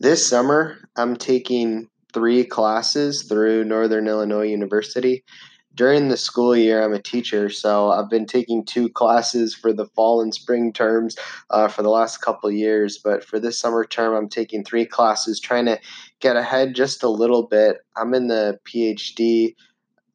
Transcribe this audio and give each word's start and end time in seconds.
This 0.00 0.26
summer, 0.26 0.78
I'm 0.96 1.14
taking 1.14 1.86
three 2.14 2.42
classes 2.42 3.24
through 3.24 3.64
Northern 3.64 4.08
Illinois 4.08 4.46
University. 4.46 5.22
During 5.74 6.08
the 6.08 6.16
school 6.16 6.56
year, 6.56 6.82
I'm 6.82 6.94
a 6.94 7.02
teacher, 7.02 7.50
so 7.50 7.90
I've 7.90 8.08
been 8.08 8.24
taking 8.24 8.64
two 8.64 8.88
classes 8.88 9.54
for 9.54 9.74
the 9.74 9.84
fall 9.88 10.22
and 10.22 10.32
spring 10.32 10.72
terms 10.72 11.16
uh, 11.50 11.68
for 11.68 11.82
the 11.82 11.90
last 11.90 12.22
couple 12.22 12.50
years. 12.50 12.96
But 12.96 13.22
for 13.22 13.38
this 13.38 13.60
summer 13.60 13.84
term, 13.84 14.14
I'm 14.16 14.30
taking 14.30 14.64
three 14.64 14.86
classes, 14.86 15.38
trying 15.38 15.66
to 15.66 15.78
get 16.20 16.34
ahead 16.34 16.74
just 16.74 17.02
a 17.02 17.10
little 17.10 17.42
bit. 17.42 17.84
I'm 17.94 18.14
in 18.14 18.28
the 18.28 18.58
PhD 18.64 19.54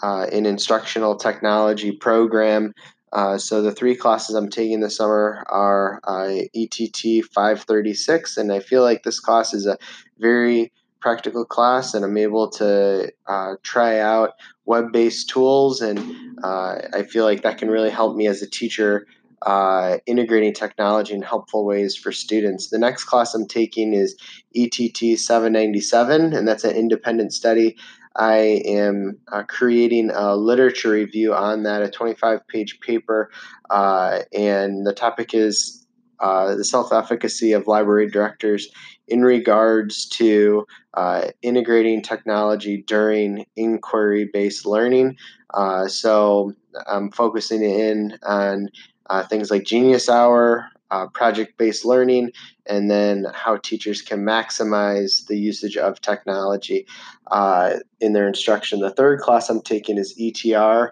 uh, 0.00 0.26
in 0.30 0.46
instructional 0.46 1.16
technology 1.16 1.90
program. 1.90 2.72
Uh, 3.12 3.36
so 3.36 3.60
the 3.60 3.72
three 3.72 3.94
classes 3.94 4.34
I'm 4.34 4.48
taking 4.48 4.80
this 4.80 4.96
summer 4.96 5.44
are 5.48 6.00
uh, 6.04 6.44
ETT 6.54 7.24
536, 7.26 8.36
and 8.38 8.52
I 8.52 8.60
feel 8.60 8.82
like 8.82 9.02
this 9.02 9.20
class 9.20 9.52
is 9.52 9.66
a 9.66 9.76
very 10.18 10.72
practical 11.00 11.44
class, 11.44 11.92
and 11.92 12.04
I'm 12.04 12.16
able 12.16 12.48
to 12.52 13.12
uh, 13.26 13.54
try 13.62 13.98
out 13.98 14.30
web-based 14.64 15.28
tools, 15.28 15.82
and 15.82 15.98
uh, 16.42 16.78
I 16.94 17.02
feel 17.02 17.24
like 17.24 17.42
that 17.42 17.58
can 17.58 17.70
really 17.70 17.90
help 17.90 18.16
me 18.16 18.26
as 18.26 18.40
a 18.40 18.48
teacher. 18.48 19.06
Uh, 19.44 19.98
integrating 20.06 20.54
technology 20.54 21.12
in 21.12 21.20
helpful 21.20 21.66
ways 21.66 21.96
for 21.96 22.12
students. 22.12 22.68
The 22.68 22.78
next 22.78 23.06
class 23.06 23.34
I'm 23.34 23.48
taking 23.48 23.92
is 23.92 24.16
ETT 24.54 25.18
797, 25.18 26.32
and 26.32 26.46
that's 26.46 26.62
an 26.62 26.76
independent 26.76 27.32
study 27.32 27.76
I 28.16 28.62
am 28.66 29.18
uh, 29.30 29.44
creating 29.44 30.10
a 30.10 30.36
literature 30.36 30.90
review 30.90 31.34
on 31.34 31.62
that, 31.64 31.82
a 31.82 31.90
25 31.90 32.46
page 32.48 32.80
paper, 32.80 33.30
uh, 33.70 34.20
and 34.32 34.86
the 34.86 34.92
topic 34.92 35.34
is 35.34 35.86
uh, 36.20 36.54
the 36.54 36.64
self 36.64 36.92
efficacy 36.92 37.52
of 37.52 37.66
library 37.66 38.08
directors 38.08 38.68
in 39.08 39.22
regards 39.22 40.06
to 40.06 40.64
uh, 40.94 41.28
integrating 41.42 42.00
technology 42.00 42.84
during 42.86 43.44
inquiry 43.56 44.30
based 44.32 44.64
learning. 44.64 45.16
Uh, 45.52 45.88
so 45.88 46.52
I'm 46.86 47.10
focusing 47.10 47.62
in 47.62 48.18
on 48.22 48.68
uh, 49.10 49.26
things 49.26 49.50
like 49.50 49.64
Genius 49.64 50.08
Hour, 50.08 50.68
uh, 50.92 51.06
project 51.08 51.56
based 51.56 51.84
learning, 51.84 52.30
and 52.66 52.90
then 52.90 53.26
how 53.32 53.56
teachers 53.56 54.02
can 54.02 54.20
maximize 54.20 55.26
the 55.26 55.38
usage 55.38 55.76
of 55.76 56.00
technology 56.00 56.86
uh, 57.30 57.78
in 58.00 58.12
their 58.12 58.28
instruction. 58.28 58.80
The 58.80 58.90
third 58.90 59.20
class 59.20 59.48
I'm 59.48 59.62
taking 59.62 59.96
is 59.96 60.14
ETR 60.20 60.90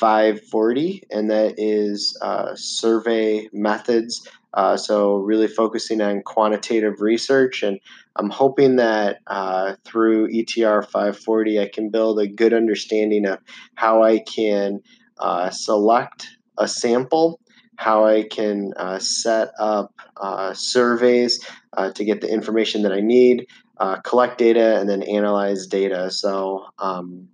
540, 0.00 1.02
and 1.10 1.30
that 1.30 1.54
is 1.58 2.18
uh, 2.22 2.54
survey 2.54 3.48
methods. 3.52 4.26
Uh, 4.54 4.76
so, 4.76 5.16
really 5.16 5.48
focusing 5.48 6.00
on 6.00 6.22
quantitative 6.22 7.00
research. 7.00 7.62
And 7.62 7.80
I'm 8.16 8.30
hoping 8.30 8.76
that 8.76 9.18
uh, 9.26 9.74
through 9.84 10.28
ETR 10.28 10.84
540, 10.84 11.60
I 11.60 11.68
can 11.68 11.90
build 11.90 12.20
a 12.20 12.28
good 12.28 12.54
understanding 12.54 13.26
of 13.26 13.40
how 13.74 14.02
I 14.04 14.20
can 14.20 14.80
uh, 15.18 15.50
select 15.50 16.28
a 16.56 16.68
sample 16.68 17.40
how 17.76 18.06
I 18.06 18.24
can 18.24 18.72
uh, 18.76 18.98
set 18.98 19.50
up 19.58 19.92
uh, 20.16 20.54
surveys 20.54 21.44
uh, 21.76 21.90
to 21.92 22.04
get 22.04 22.20
the 22.20 22.30
information 22.30 22.82
that 22.82 22.92
I 22.92 23.00
need, 23.00 23.46
uh, 23.78 23.96
collect 24.00 24.38
data, 24.38 24.78
and 24.78 24.88
then 24.88 25.02
analyze 25.02 25.66
data. 25.66 26.10
So, 26.10 26.66
um, 26.78 27.28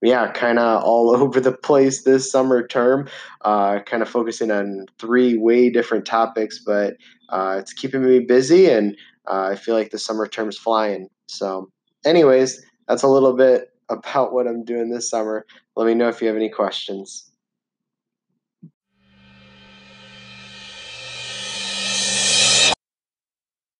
yeah, 0.00 0.32
kind 0.32 0.58
of 0.58 0.82
all 0.82 1.14
over 1.16 1.40
the 1.40 1.52
place 1.52 2.04
this 2.04 2.30
summer 2.30 2.66
term, 2.66 3.08
uh, 3.42 3.80
kind 3.80 4.02
of 4.02 4.08
focusing 4.08 4.50
on 4.50 4.86
three 4.98 5.36
way 5.36 5.70
different 5.70 6.06
topics, 6.06 6.58
but 6.58 6.94
it's 7.32 7.72
keeping 7.72 8.04
me 8.04 8.20
busy, 8.20 8.68
and 8.68 8.96
I 9.26 9.56
feel 9.56 9.74
like 9.74 9.90
the 9.90 9.98
summer 9.98 10.26
term's 10.26 10.58
flying. 10.58 11.08
So, 11.26 11.70
anyways, 12.04 12.62
that's 12.88 13.02
a 13.02 13.08
little 13.08 13.34
bit 13.34 13.72
about 13.88 14.32
what 14.32 14.46
I'm 14.46 14.64
doing 14.64 14.90
this 14.90 15.08
summer. 15.08 15.46
Let 15.76 15.86
me 15.86 15.94
know 15.94 16.08
if 16.08 16.20
you 16.20 16.28
have 16.28 16.36
any 16.36 16.50
questions. 16.50 17.31